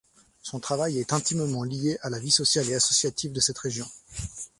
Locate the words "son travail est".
0.41-1.13